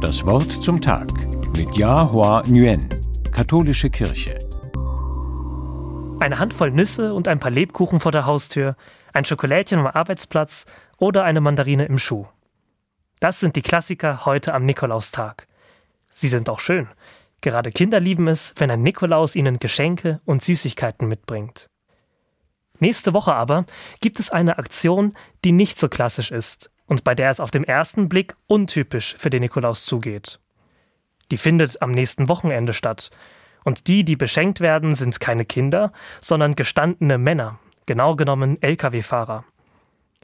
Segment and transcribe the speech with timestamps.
[0.00, 1.12] Das Wort zum Tag
[1.56, 2.88] mit Yahua Nguyen,
[3.32, 4.38] Katholische Kirche.
[6.20, 8.76] Eine Handvoll Nüsse und ein paar Lebkuchen vor der Haustür,
[9.12, 10.66] ein Schokolädchen am Arbeitsplatz
[10.98, 12.26] oder eine Mandarine im Schuh.
[13.20, 15.46] Das sind die Klassiker heute am Nikolaustag.
[16.10, 16.88] Sie sind auch schön.
[17.42, 21.68] Gerade Kinder lieben es, wenn ein Nikolaus ihnen Geschenke und Süßigkeiten mitbringt.
[22.78, 23.66] Nächste Woche aber
[24.00, 25.14] gibt es eine Aktion,
[25.44, 29.30] die nicht so klassisch ist und bei der es auf den ersten Blick untypisch für
[29.30, 30.40] den Nikolaus zugeht.
[31.30, 33.10] Die findet am nächsten Wochenende statt.
[33.64, 39.44] Und die, die beschenkt werden, sind keine Kinder, sondern gestandene Männer, genau genommen Lkw-Fahrer.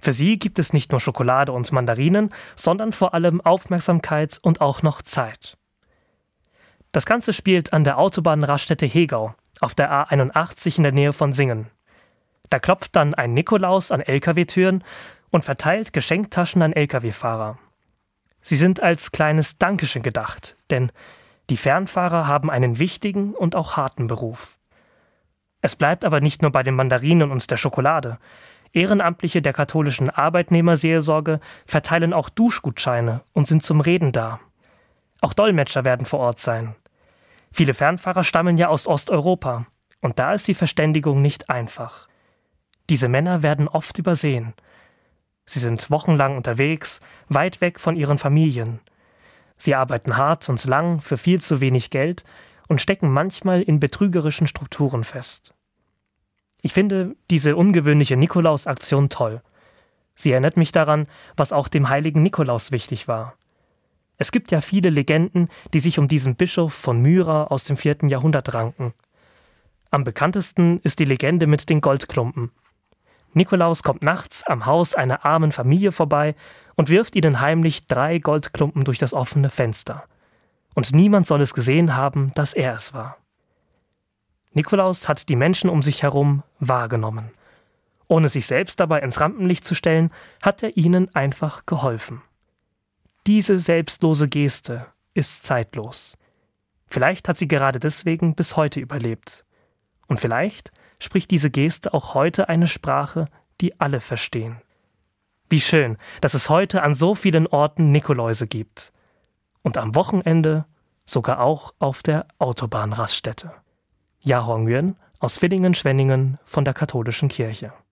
[0.00, 4.82] Für sie gibt es nicht nur Schokolade und Mandarinen, sondern vor allem Aufmerksamkeit und auch
[4.82, 5.56] noch Zeit.
[6.90, 11.70] Das Ganze spielt an der Autobahnraststätte Hegau auf der A81 in der Nähe von Singen.
[12.50, 14.82] Da klopft dann ein Nikolaus an Lkw-Türen
[15.30, 17.58] und verteilt Geschenktaschen an Lkw-Fahrer.
[18.40, 20.90] Sie sind als kleines Dankeschön gedacht, denn
[21.50, 24.56] die Fernfahrer haben einen wichtigen und auch harten Beruf.
[25.60, 28.18] Es bleibt aber nicht nur bei den Mandarinen und der Schokolade.
[28.72, 34.40] Ehrenamtliche der katholischen Arbeitnehmerseelsorge verteilen auch Duschgutscheine und sind zum Reden da.
[35.20, 36.76] Auch Dolmetscher werden vor Ort sein.
[37.50, 39.66] Viele Fernfahrer stammen ja aus Osteuropa,
[40.00, 42.08] und da ist die Verständigung nicht einfach.
[42.88, 44.54] Diese Männer werden oft übersehen.
[45.50, 48.80] Sie sind wochenlang unterwegs, weit weg von ihren Familien.
[49.56, 52.24] Sie arbeiten hart und lang für viel zu wenig Geld
[52.68, 55.54] und stecken manchmal in betrügerischen Strukturen fest.
[56.60, 59.40] Ich finde diese ungewöhnliche Nikolaus-Aktion toll.
[60.14, 63.34] Sie erinnert mich daran, was auch dem heiligen Nikolaus wichtig war.
[64.18, 68.10] Es gibt ja viele Legenden, die sich um diesen Bischof von Myra aus dem vierten
[68.10, 68.92] Jahrhundert ranken.
[69.90, 72.50] Am bekanntesten ist die Legende mit den Goldklumpen.
[73.34, 76.34] Nikolaus kommt nachts am Haus einer armen Familie vorbei
[76.76, 80.04] und wirft ihnen heimlich drei Goldklumpen durch das offene Fenster.
[80.74, 83.16] Und niemand soll es gesehen haben, dass er es war.
[84.52, 87.30] Nikolaus hat die Menschen um sich herum wahrgenommen.
[88.08, 90.10] Ohne sich selbst dabei ins Rampenlicht zu stellen,
[90.42, 92.22] hat er ihnen einfach geholfen.
[93.26, 96.16] Diese selbstlose Geste ist zeitlos.
[96.86, 99.44] Vielleicht hat sie gerade deswegen bis heute überlebt.
[100.06, 103.26] Und vielleicht spricht diese Geste auch heute eine Sprache,
[103.60, 104.60] die alle verstehen.
[105.50, 108.92] Wie schön, dass es heute an so vielen Orten Nikoläuse gibt.
[109.62, 110.66] Und am Wochenende
[111.06, 113.52] sogar auch auf der Autobahnraststätte.
[114.20, 117.72] Ja Nguyen aus Villingen-Schwenningen von der Katholischen Kirche.